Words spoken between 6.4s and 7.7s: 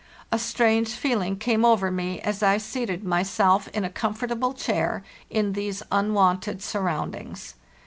surroundings.